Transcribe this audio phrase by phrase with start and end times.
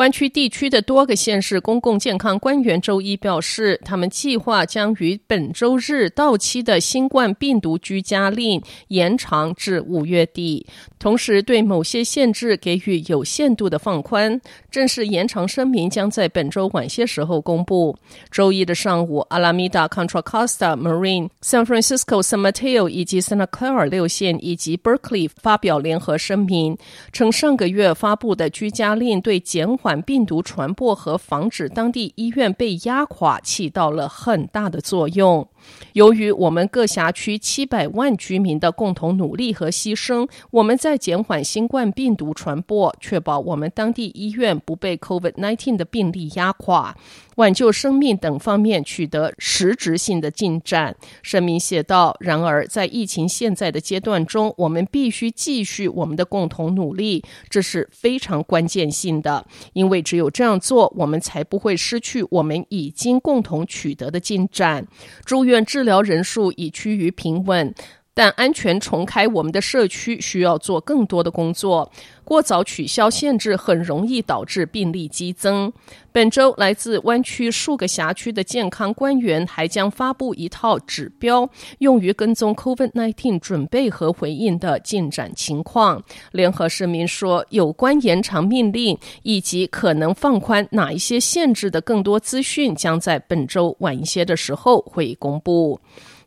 [0.00, 10.66] 湾区地区的多个县市公共健康官员周一表示，他们计划将于本周日到期的新冠病毒居家令延长至五月底，
[10.98, 14.40] 同时对某些限制给予有限度的放宽。
[14.70, 17.94] 正式延长声明将在本周晚些时候公布。
[18.30, 26.78] 周一的上午，阿拉米达、Contra Costa、Marine、San Francisco、San Mateo 以及 Santa Clara 六县以及 Berkeley 发表联合声明，
[27.12, 35.48] 称上个月发布的居家令对减缓病毒传播和防止当地医院被压垮起到了很大的作用。
[35.92, 46.96] 由于我们各辖区七百万居民的共同努力和牺牲，我们在减缓新冠病毒传播、确保我们当地医院不被 COVID-19 的病例压垮、
[47.36, 50.94] 挽救生命等方面取得实质性的进展。
[51.22, 64.86] 声明写道：“然而，在疫情现在的阶段中，我们必须继续我们的共同努力，这是非常关键性的，因为只有这样做，我们才不会失去我们已经共同取得的进展。”
[65.24, 67.74] 祝院治疗人数已趋于平稳，
[68.20, 71.90] 但安全重开我们的社区需要做更多的工作。
[72.22, 75.72] 过早取消限制很容易导致病例激增。
[76.12, 81.48] 本周，来自湾区数个辖区的健康官员还将发布一套指标，
[81.78, 86.02] 用于跟踪 COVID-19 准备和回应的进展情况。
[86.30, 95.80] 联合声明说，有关延长命令以及可能放宽哪一些限制的更多资讯，将在本周晚一些的时候会公布。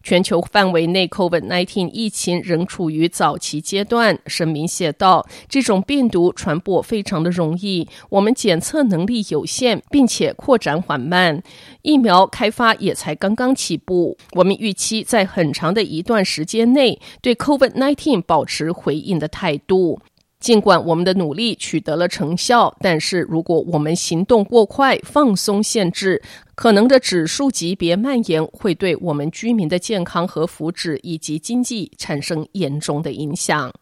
[0.03, 4.19] 全球范围内，COVID-19 疫情仍处于早期阶段。
[4.27, 11.41] 声明写道：“这种病毒传播非常的容易，我们检测能力有限，并且扩展缓慢。
[11.81, 14.17] 疫苗开发也才刚刚起步。
[14.33, 19.99] 我们预期在很长的一段时间内，对 COVID-19 保持回应的态度。”
[20.43, 26.21] 尽管我们的努力取得了成效，但是如果我们行动过快、放松限制，
[26.53, 33.73] 可能的指数级别蔓延会对我们居民的健康和福祉以及经济产生严重的影响。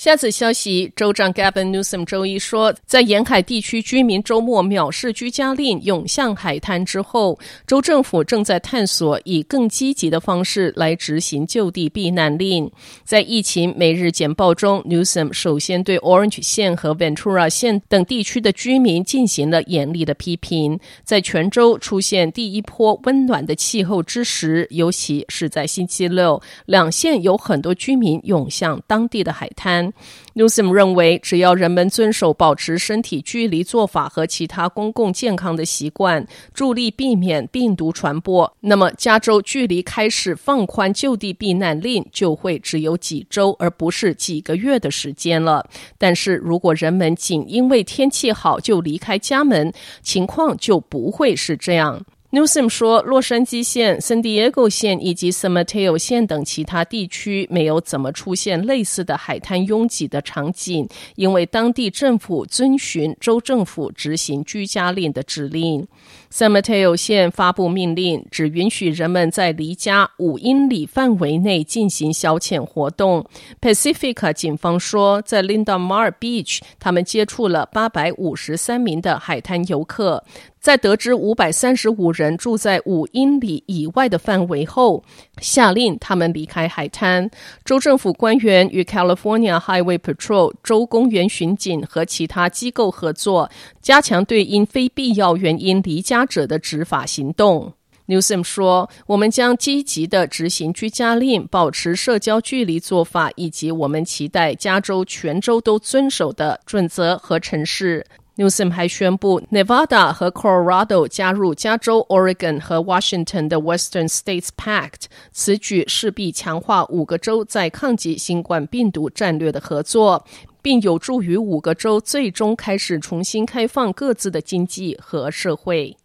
[0.00, 12.72] 下次消息，州长 Gavin Newsom 周一说，在沿海地区居民周末藐视居家令涌向海滩之后，州政府正在探索以更积极的方式来执行就地避难令。
[13.04, 20.80] 在疫情每日简报中，Newsom 首先对 Orange 县和 Ventura 县等地区的居民进行了严厉的批评。
[21.04, 29.89] 在全州出现第一波温暖的气候之时，尤其是在星期六，两县有很多居民涌向当地的海滩。
[30.34, 45.68] Newsom 认为，只要人们遵守保持身体距离做法和其他公共健康的习惯，助力避免病毒传播，那么加州距离开始放宽就地避难令就会只有几周，而不是几个月的时间了。
[45.98, 52.04] 但是如果人们仅因为天气好就离开家门，情况就不会是这样。
[52.32, 65.84] Newsom 说，洛杉矶县、圣地亚哥县以及 San Mateo 县等其他地区没有怎么出现类似的海滩拥挤的场景，因为当地政府遵循州政府执行居家令的指令。
[66.32, 73.26] San Mateo 县发布命令，只允许人们在离家五英里范围内进行消遣活动。
[73.60, 80.22] Pacifica 警方说，在 Linda Mar Beach，他们接触了八百五十三名的海滩游客。
[80.60, 85.02] 在得知五百三十五人住在五英里以外的范围后，
[85.40, 87.30] 下令他们离开海滩。
[87.64, 93.50] 州政府官员与 California Highway Patrol 州公园巡警和其他机构合作，
[93.80, 97.72] 加强对因非必要原因离家者的执法行动。
[98.06, 108.04] Newsom 说：“我们将积极地执行居家令，保持社交距离做法，以及我们期待加州全州都遵守的准则和城市。”
[108.36, 120.24] Newsom 还宣布，Nevada 和 Colorado 加入加州、Oregon 和 Washington 的 Western States Pact，此举势必强化五个州在抗击新冠病毒战略的合作，
[120.62, 125.96] 并有助于五个州最终开始重新开放各自的经济和社会。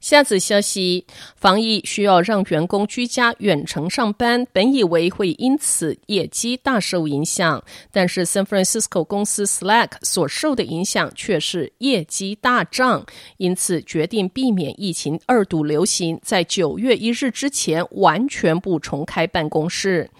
[0.00, 1.04] 下则消息，
[1.36, 7.62] 防疫需要让员工居家远程上班，本以为会因此业绩大受影响，
[7.92, 13.04] 但是 San Francisco 公司 Slack 所受的影响却是业绩大涨，
[13.36, 20.10] 因此决定避免疫情二度流行，在九月一日之前完全不重开办公室。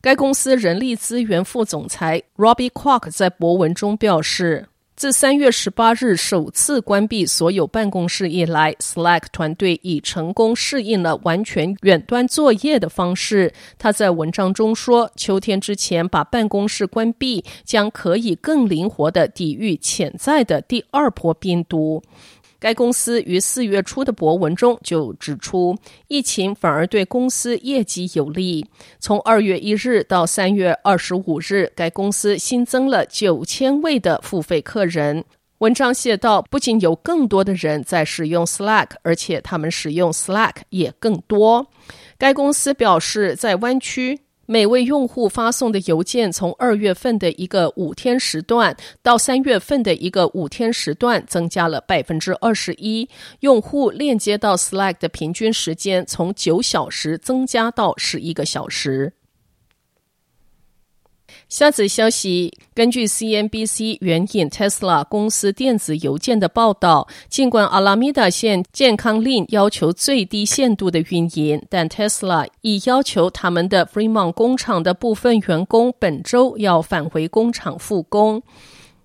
[0.00, 4.68] 该公司人力资源副总裁 Robbie Kwok 在博文中表示。
[4.96, 13.52] 自三月十八日首次关闭所有办公室以来，Slack 团队已成功适应了完全远端作业的方式。
[13.76, 22.02] 他在文章中说：“秋天之前把办公室关闭，将可以更灵活地抵御潜在的第二波病毒。”
[22.58, 25.76] 该公司于四月初的博文中就指出，
[26.08, 28.66] 疫情反而对公司业绩有利。
[28.98, 35.24] 从二月一日到三月二十五日，该公司新增了九千位的付费客人。
[35.58, 41.66] 文章写道，不仅有更多的人在使用 Slack，而且他们使用 Slack 也更多。
[42.18, 44.20] 该公司表示，在湾区。
[44.46, 53.08] 每位用户发送的邮件从二月份的一个五天时段到三月份的一个五天时段增加了百分之二十一。
[53.40, 59.12] 用户链接到 Slack 的平均时间从九小时增加到十一个小时。
[61.48, 78.42] 下则消息，根据 CNBC 援引 Tesla 公司电子邮件的报道，尽管阿拉米达县健康令要求最低限度的运营，但 Tesla 已要求他们的 Fremont 工厂的部分员工本周要返回工厂复工。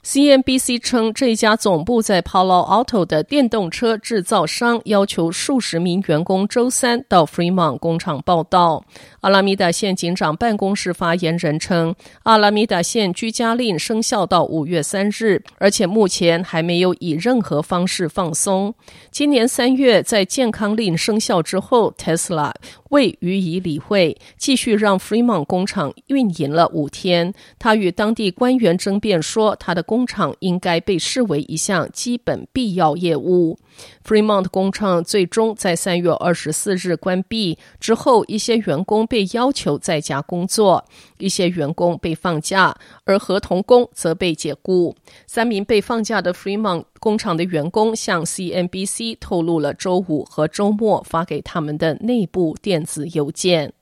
[0.03, 8.83] CNBC 称，这家总部在 Palo Alto 的电动车制造商要求数十名员工周三到 Fremont 工厂报到。
[9.19, 11.93] 阿拉米达县警长办公室发言人称，
[12.23, 18.73] 阿拉米达县居家令生效到五月三日，而且目前还没有以任何方式放松。
[19.11, 22.51] 今年三月，在健康令生效之后，Tesla
[22.91, 27.33] 未予以理会，继续让 Fremont 工厂运营了五天。
[27.59, 33.57] 他与当地官员争辩说，他的工厂应该被视为一项基本必要业务。
[34.05, 40.83] Fremont 工厂最终在三月二十四日关闭之后，一些员工被要求在家工作，
[41.17, 42.75] 一些员工被放假，
[43.05, 44.95] 而合同工则被解雇。
[45.27, 53.73] 三名被放假的 Fremont 工厂的员工向 CNBC 透露了周五和周末发给他们的内部电子邮件。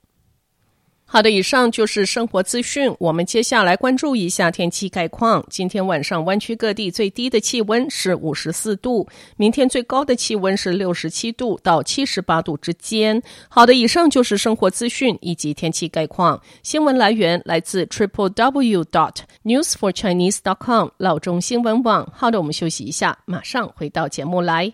[1.12, 2.94] 好的，以上就是生活资讯。
[3.00, 5.44] 我们接下来关注一下天气概况。
[5.50, 13.20] 今天晚上湾区各地最低的气温是五十四度，明天最高的气温是六十七度到七十八度之间。
[13.48, 16.40] 好的，以上就是生活资讯以及天气概况。
[16.62, 22.08] 新闻来源来自 triple w dot news for chinese dot com 老中新闻网。
[22.14, 24.72] 好的，我们休息一下，马上回到节目来。